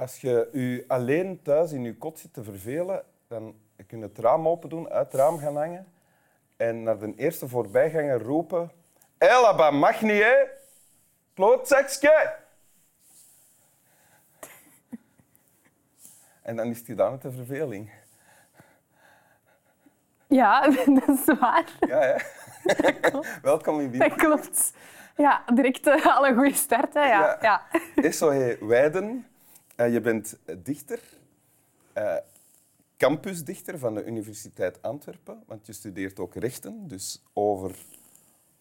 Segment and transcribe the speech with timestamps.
[0.00, 3.54] Als je je alleen thuis in je kot zit te vervelen, dan
[3.86, 5.92] kun je het raam open doen, uit het raam gaan hangen
[6.56, 8.70] en naar de eerste voorbijganger roepen...
[9.18, 10.34] Dat mag niet, hè?
[16.42, 17.90] En dan is het gedaan met de verveling.
[20.26, 20.60] Ja,
[21.06, 21.72] dat is waar.
[21.80, 22.14] Ja, hè?
[23.42, 24.16] Welkom in Dat Wien.
[24.16, 24.72] klopt.
[25.16, 26.94] Ja, direct eh, al een goede start.
[26.94, 27.04] Hè.
[27.04, 27.20] Ja.
[27.20, 27.38] Ja.
[27.40, 27.80] Ja.
[28.02, 29.29] Esohe Weiden,
[29.80, 31.00] eh, je bent dichter,
[31.92, 32.16] eh,
[32.96, 37.84] campusdichter van de Universiteit Antwerpen, want je studeert ook rechten, dus over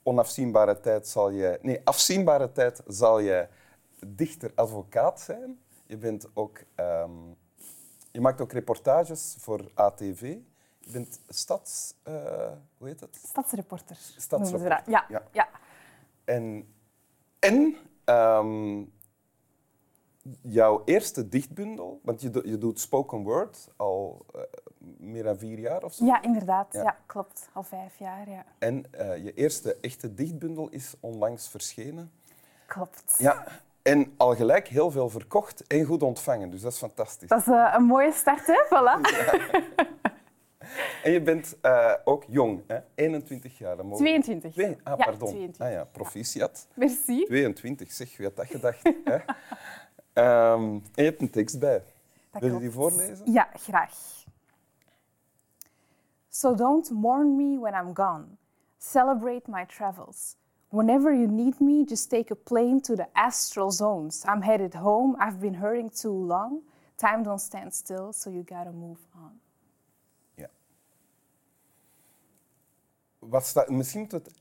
[0.03, 1.59] onafzienbare tijd zal je...
[1.61, 3.47] Nee, afzienbare tijd zal je
[4.07, 5.59] dichter-advocaat zijn.
[5.85, 7.11] Je, bent ook, ehm,
[8.11, 10.38] je maakt ook reportages voor ATV.
[10.79, 11.95] Je bent stads...
[12.03, 13.19] eh, hoe heet het?
[13.27, 13.95] Stadsreporter.
[14.17, 15.05] Stadsreporter, dat.
[15.09, 15.27] Ja.
[15.31, 15.49] Ja.
[16.25, 16.73] En,
[17.39, 18.83] en ehm,
[20.42, 24.42] jouw eerste dichtbundel, want je, do- je doet spoken word al eh,
[24.98, 26.06] meer dan vier jaar of zo.
[26.06, 26.73] Ja, inderdaad.
[26.73, 26.81] Ja.
[26.84, 26.98] Ja.
[27.06, 27.50] klopt.
[27.53, 28.45] Al vijf jaar, ja.
[28.59, 32.12] En eh, je eerste echte dichtbundel is onlangs verschenen.
[32.66, 33.16] Klopt.
[33.17, 33.44] Ja.
[33.81, 37.30] En al gelijk heel veel verkocht en goed ontvangen, dus dat is fantastisch.
[37.30, 38.66] Dat is eh, een mooie start, hè?
[38.66, 39.02] Voilà.
[41.03, 41.58] En je bent
[42.03, 42.80] ook jong, hè?
[42.95, 43.78] 21 jaar.
[43.86, 44.52] mogen- 22.
[44.53, 44.78] Twee?
[44.84, 45.28] Ah, Ja, pardon.
[45.30, 45.66] 22.
[45.66, 46.67] Ah ja, proficiat.
[46.73, 47.25] Merci.
[47.25, 48.84] 22, zeg, wie had dat gedacht?
[49.03, 49.17] hè?
[50.20, 51.84] Ehm, en je hebt een tekst bij.
[52.31, 53.31] Dat Wil je die voorlezen?
[53.31, 53.94] Ja, graag.
[56.30, 58.25] So don't mourn me when I'm gone.
[58.78, 60.36] Celebrate my travels.
[60.70, 64.23] Whenever you need me, just take a plane to the astral zones.
[64.25, 65.16] I'm headed home.
[65.20, 66.62] I've been hurting too long.
[66.95, 69.40] Time don't stand still, so you gotta move on.
[70.34, 70.50] Ja.
[73.19, 74.34] Wat staat, misschien moeten we het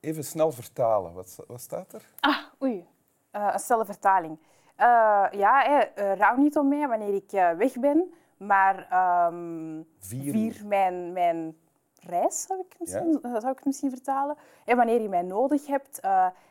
[0.00, 1.12] even snel vertalen.
[1.12, 2.02] Wat staat er?
[2.20, 2.86] Ah, oei.
[3.30, 4.38] Eh, een snelle vertaling.
[4.76, 9.82] Eh, ja, hè, eh, rouw niet om mij wanneer ik eh, weg ben, maar ehm,
[9.98, 10.32] Vier.
[10.32, 11.56] vier mijn, mijn
[12.00, 14.36] reis, zou ik, misschien, zou ik het misschien vertalen.
[14.64, 16.00] En wanneer je mij nodig hebt,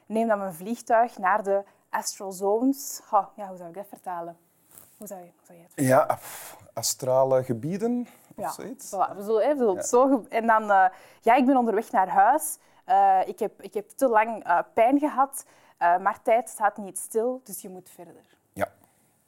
[0.06, 3.02] neem dan mijn vliegtuig naar de astral zones.
[3.36, 4.38] Ja, hoe zou ik dat vertalen?
[4.98, 6.18] Hoe zou je, hoe zou je het Ja,
[6.74, 8.96] astrale gebieden of ja, zoiets.
[8.96, 9.16] voilà.
[9.16, 10.26] We zullen, hè, we zullen het zo...
[10.30, 10.64] En dan...
[11.22, 12.58] ja, ik ben onderweg naar huis.
[13.26, 14.44] Ik, heb, ik heb te lang
[14.74, 15.46] pijn gehad,
[15.82, 18.38] eh, maar tijd staat niet stil, dus je moet verder.
[18.54, 18.68] Ja.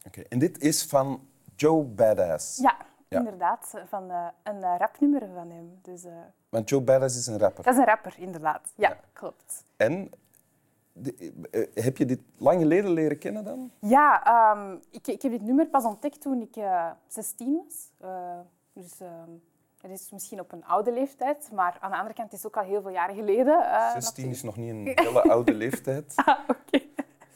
[0.08, 0.22] Oké.
[0.30, 2.58] En dit is van Joe Badass.
[2.58, 2.78] Ja,
[3.08, 3.18] Ja.
[3.20, 3.74] inderdaad.
[3.88, 5.80] Van eh, een eh, rapnummer van hem.
[5.82, 6.04] Dus,
[6.50, 7.64] Want Joe Badass is een rapper.
[7.64, 8.72] dat is een rapper, inderdaad.
[8.76, 8.98] Ja, Ja.
[9.14, 9.66] klopt.
[9.78, 10.12] En
[10.94, 13.72] de- heb je dit lang geleden leren kennen dan?
[13.80, 17.92] Ja, ehm, ik, ik heb dit nummer pas ontdekt toen ik eh 16 was.
[18.74, 18.92] Dus
[19.92, 22.64] het is misschien op een oude leeftijd, maar aan de andere kant is het ook
[22.64, 23.72] al heel veel jaren geleden.
[23.72, 24.36] eh, 16 natuurlijk.
[24.36, 26.14] is nog niet een hele oude leeftijd.
[26.26, 26.82] Ah, oké.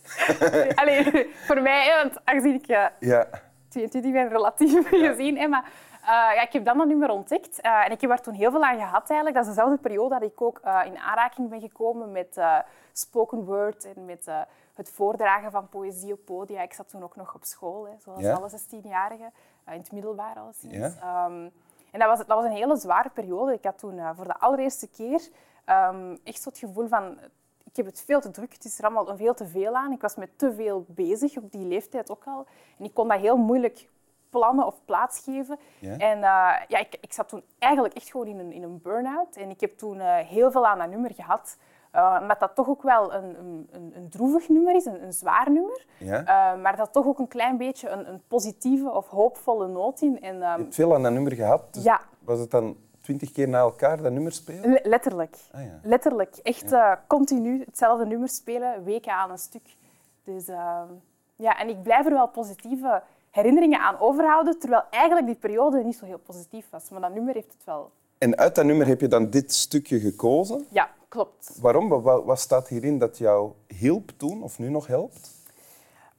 [0.81, 3.27] Allee, voor mij, want aangezien ik eh, Ja.
[3.69, 5.37] 22 ben, relatief gezien.
[5.37, 5.63] Hè, maar
[6.01, 8.51] eh, ja, ik heb dan dat nummer ontdekt eh, en ik heb er toen heel
[8.51, 9.09] veel aan gehad.
[9.09, 9.33] Eigenlijk.
[9.35, 12.57] Dat is dezelfde periode dat ik ook eh, in aanraking ben gekomen met eh,
[12.93, 14.39] spoken word en met eh,
[14.73, 16.61] het voordragen van poëzie op podia.
[16.61, 18.33] Ik zat toen ook nog op school, hè, zoals Ja.
[18.33, 19.33] alle 16-jarigen,
[19.63, 20.73] eh, in het middelbaar alleszins.
[20.73, 20.91] Ja.
[21.01, 21.49] Ehm,
[21.91, 23.53] en dat was, dat was een hele zware periode.
[23.53, 25.29] Ik had toen eh, voor de allereerste keer
[25.65, 27.17] ehm, echt zo het gevoel van...
[27.63, 29.91] Ik heb het veel te druk, het is er allemaal veel te veel aan.
[29.91, 32.45] Ik was met te veel bezig, op die leeftijd ook al.
[32.77, 33.87] En ik kon dat heel moeilijk
[34.29, 35.59] plannen of plaatsgeven.
[35.81, 39.35] En eh, ja, ik, ik zat toen eigenlijk echt gewoon in een, in een burn-out.
[39.35, 41.57] En ik heb toen eh, heel veel aan dat nummer gehad.
[41.97, 45.51] Eh omdat dat toch ook wel een, een, een, droevig nummer is, een, een zwaar
[45.51, 45.85] nummer.
[45.97, 46.19] Ja.
[46.19, 50.21] Eh, maar dat toch ook een klein beetje een, een positieve of hoopvolle noot in.
[50.21, 51.61] En, ehm, Je hebt veel aan dat nummer gehad.
[51.73, 54.71] Dus ja, Was het dan twintig keer na elkaar dat nummer spelen?
[54.71, 55.37] le- letterlijk.
[55.51, 55.79] Ah, ja.
[55.83, 56.35] Letterlijk.
[56.43, 59.75] Echt eh, continu hetzelfde nummer spelen, weken aan een stuk.
[60.23, 60.87] Dus ehm,
[61.35, 63.01] ja, en ik blijf er wel positieve
[63.31, 66.89] herinneringen aan overhouden, terwijl eigenlijk die periode niet zo heel positief was.
[66.89, 67.91] Maar dat nummer heeft het wel.
[68.17, 70.65] En uit dat nummer heb je dan dit stukje gekozen.
[70.69, 71.57] Ja, klopt.
[71.61, 71.89] Waarom?
[72.01, 75.31] Wat, staat hierin dat jou hielp toen of nu nog helpt?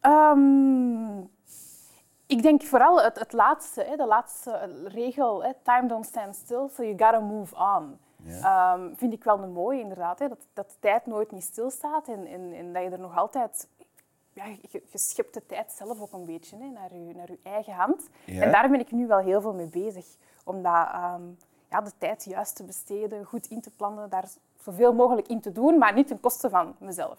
[0.00, 1.18] Ehm,
[2.26, 6.68] ik denk vooral het, het laatste, hè, de laatste regel, hè, time don't stand still,
[6.74, 7.98] so you gotta move on.
[8.26, 10.18] Ehm, vind ik wel een mooie, inderdaad.
[10.18, 13.16] Hè, dat, dat de tijd nooit niet stilstaat en, en, en dat je er nog
[13.16, 13.68] altijd...
[14.32, 17.38] Ja, je, je schept de tijd zelf ook een beetje hè, naar, je, naar je
[17.42, 18.08] eigen hand.
[18.24, 18.42] Ja.
[18.42, 20.06] En daar ben ik nu wel heel veel mee bezig.
[20.44, 21.22] Om dat, ehm,
[21.70, 24.28] ja, de tijd juist te besteden, goed in te plannen, daar
[24.62, 27.18] zoveel mogelijk in te doen, maar niet ten koste van mezelf.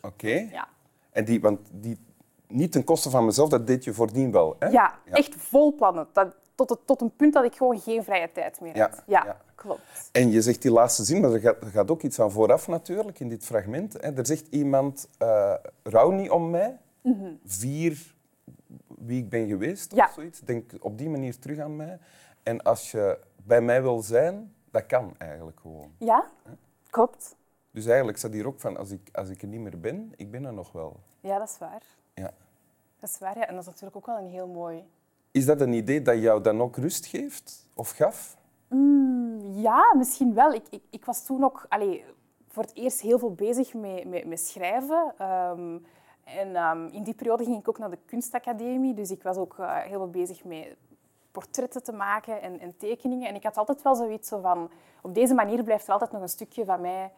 [0.00, 0.48] Oké.
[0.52, 0.68] Ja.
[1.10, 1.98] En die, want die,
[2.48, 4.56] niet ten koste van mezelf, dat deed je voordien wel.
[4.58, 4.68] Hè?
[4.68, 6.08] Ja, echt vol plannen.
[6.12, 9.02] Dat, tot, het, tot een punt dat ik gewoon geen vrije tijd meer had.
[9.06, 9.40] Ja, ja.
[9.54, 10.08] klopt.
[10.12, 12.68] En je zegt die laatste zin, maar er gaat, er gaat ook iets aan vooraf
[12.68, 13.92] natuurlijk in dit fragment.
[13.92, 14.12] Hè.
[14.16, 16.78] Er zegt iemand, eh rouw niet om mij.
[17.02, 17.32] Mhm.
[17.44, 18.14] Vier
[18.86, 20.04] wie ik ben geweest Ja.
[20.04, 20.40] of zoiets.
[20.40, 21.98] Denk op die manier terug aan mij.
[22.42, 25.92] En als je bij mij wil zijn, dat kan eigenlijk gewoon.
[25.98, 26.24] Ja,
[26.90, 27.36] klopt.
[27.70, 30.30] Dus eigenlijk staat hier ook van, als ik, als ik er niet meer ben, ik
[30.30, 31.00] ben er nog wel.
[31.20, 31.82] Ja, dat is waar.
[32.14, 32.32] Ja.
[33.00, 33.46] Dat is waar, ja.
[33.46, 34.84] En dat is natuurlijk ook wel een heel mooi...
[35.30, 37.66] Is dat een idee dat jou dan ook rust geeft?
[37.74, 38.36] Of gaf?
[38.68, 40.52] Mm, ja, misschien wel.
[40.52, 42.04] Ik, ik, ik was toen ook allee,
[42.48, 45.14] voor het eerst heel veel bezig met, met, met schrijven.
[45.18, 45.78] Ehm,
[46.24, 48.94] en ehm, in die periode ging ik ook naar de kunstacademie.
[48.94, 50.76] Dus ik was ook eh, heel veel bezig met
[51.32, 53.28] portretten te maken en, en tekeningen.
[53.28, 54.70] En ik had altijd wel zoiets zo van...
[55.02, 57.12] Op deze manier blijft er altijd nog een stukje van mij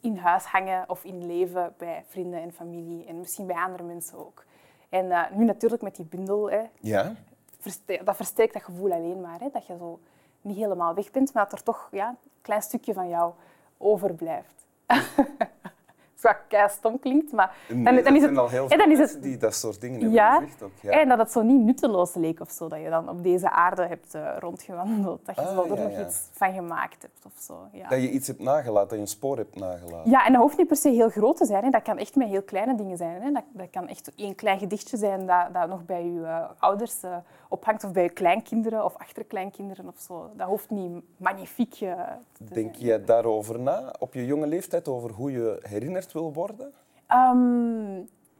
[0.00, 3.06] in huis hangen of in leven bij vrienden en familie.
[3.06, 4.44] En misschien bij andere mensen ook.
[4.88, 7.14] En eh, nu natuurlijk met die bundel, hè, Ja.
[8.04, 9.40] dat versterkt dat gevoel alleen maar.
[9.40, 9.48] Hè?
[9.52, 10.00] Dat je zo
[10.40, 13.32] niet helemaal weg bent, maar dat er toch ja, een klein stukje van jou
[13.76, 14.66] overblijft.
[16.26, 18.36] Wat kei stom klinkt, maar dan, dan is het...
[18.36, 20.70] al heel dan is het die dat soort dingen hebben ja, gezegd ook.
[20.80, 20.90] Ja.
[20.90, 23.86] en dat het zo niet nutteloos leek of zo, dat je dan op deze aarde
[23.86, 25.26] hebt eh, rondgewandeld.
[25.26, 26.06] Dat je Ah, er ja, nog ja.
[26.06, 27.68] iets van gemaakt hebt of zo.
[27.72, 27.88] Ja.
[27.88, 30.10] Dat je iets hebt nagelaten, dat je een spoor hebt nagelaten.
[30.10, 31.64] Ja, en dat hoeft niet per se heel groot te zijn.
[31.64, 31.70] Hè.
[31.70, 33.22] Dat kan echt met heel kleine dingen zijn.
[33.22, 33.32] Hè.
[33.32, 37.02] Dat, dat kan echt één klein gedichtje zijn dat, dat nog bij je eh, ouders
[37.02, 37.16] eh,
[37.48, 40.30] ophangt of bij je kleinkinderen of achterkleinkinderen of zo.
[40.36, 42.00] Dat hoeft niet magnifiek eh,
[42.32, 42.86] te Denk zijn.
[42.86, 46.72] je daarover na, op je jonge leeftijd, over hoe je herinnerd wil worden?
[47.06, 47.96] Ehm,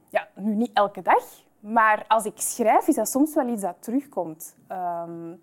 [0.09, 1.25] ja, nu niet elke dag,
[1.61, 4.57] maar als ik schrijf is dat soms wel iets dat terugkomt.
[4.67, 5.35] Ehm,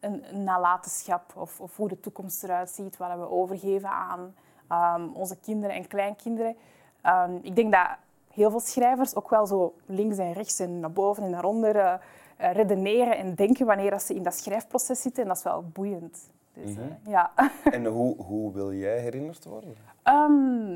[0.00, 4.34] een, een nalatenschap of, of hoe de toekomst eruit ziet, wat we overgeven aan
[4.68, 6.56] ehm, onze kinderen en kleinkinderen.
[7.42, 7.86] Ik denk dat
[8.34, 11.76] heel veel schrijvers ook wel zo links en rechts en naar boven en naar onder
[11.76, 11.94] eh,
[12.52, 15.22] redeneren en denken wanneer dat ze in dat schrijfproces zitten.
[15.22, 16.30] En dat is wel boeiend.
[16.52, 17.32] Dus, eh, ja.
[17.70, 19.74] En hoe, hoe wil jij herinnerd worden?
[20.02, 20.74] Ehm,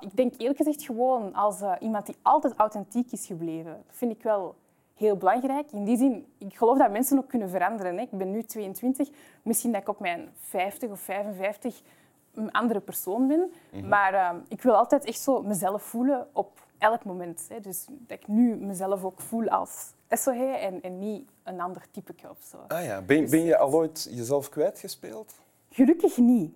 [0.00, 3.72] ik denk eerlijk gezegd gewoon als eh, iemand die altijd authentiek is gebleven.
[3.86, 4.54] Dat vind ik wel
[4.94, 5.72] heel belangrijk.
[5.72, 7.96] In die zin, ik geloof dat mensen ook kunnen veranderen.
[7.96, 8.02] Hè.
[8.02, 9.08] Ik ben nu 22.
[9.42, 11.82] Misschien dat ik op mijn 50 of 55
[12.34, 13.52] een andere persoon ben.
[13.88, 17.46] Maar ehm, ik wil altijd echt zo mezelf voelen op elk moment.
[17.48, 17.60] Hè.
[17.60, 22.30] Dus dat ik nu mezelf ook voel als SOH en, en niet een ander typeke
[22.30, 22.56] of zo.
[22.68, 25.34] Ah ja, ben, ben je al ooit jezelf kwijtgespeeld?
[25.70, 26.54] Gelukkig niet.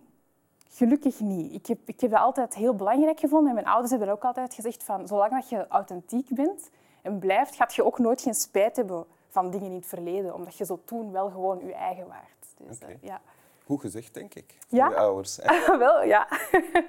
[0.69, 1.55] Gelukkig niet.
[1.55, 3.49] Ik heb, ik heb dat altijd heel belangrijk gevonden.
[3.49, 6.70] En mijn ouders hebben ook altijd gezegd van zolang dat je authentiek bent
[7.02, 10.34] en blijft, gaat je ook nooit geen spijt hebben van dingen in het verleden.
[10.34, 12.46] Omdat je zo toen wel gewoon je eigen waart.
[12.56, 13.20] Dus, eh, ja.
[13.64, 14.55] Goed gezegd, denk ik.
[14.69, 14.87] Ja?
[14.87, 15.38] Voor je ouders.
[15.78, 16.28] wel, ja.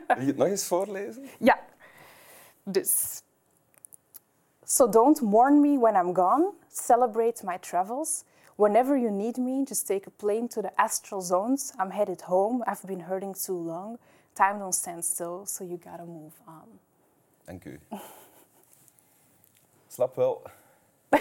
[0.07, 1.25] Wil je het nog eens voorlezen?
[1.39, 1.60] ja.
[2.63, 3.22] Dus.
[4.77, 6.53] So don't mourn me when I'm gone.
[6.69, 8.25] Celebrate my travels.
[8.57, 11.74] Whenever you need me, just take a plane to the astral zones.
[11.79, 12.63] I'm headed home.
[12.68, 13.97] I've been hurting too long.
[14.35, 16.79] Time don't stand still, so you gotta move on.
[17.47, 17.79] Dank u.
[19.88, 20.41] Slap wel.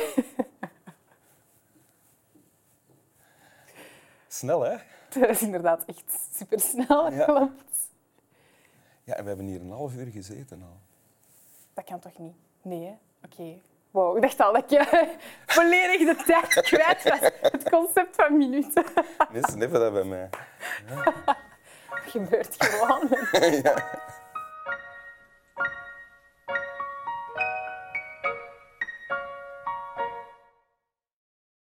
[4.28, 4.76] Snel, hè?
[5.10, 7.24] Dat is inderdaad echt supersnel, Ja.
[7.24, 7.88] klopt.
[9.04, 10.76] Ja, en we hebben hier een half uur gezeten al.
[11.74, 12.34] Dat kan toch niet?
[12.62, 12.94] Nee, hè?
[13.32, 13.58] Oké.
[13.90, 15.06] Wow, ik dacht al dat je
[15.46, 17.30] volledig de tijd kwijt was.
[17.52, 18.84] Het concept van minuten.
[19.32, 20.28] Ze hebben dat bij mij.
[20.88, 21.14] Dat
[22.12, 23.08] gebeurt gewoon.
[23.62, 23.74] ja.